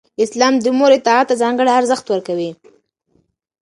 [0.23, 2.51] اسلام د مور اطاعت ته ځانګړی ارزښت ورکوي.